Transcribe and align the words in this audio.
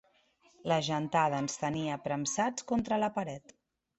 La 0.71 0.77
gentada 0.87 1.41
ens 1.43 1.59
tenia 1.65 1.99
premsats 2.07 2.67
contra 2.71 3.01
la 3.05 3.13
paret. 3.19 3.57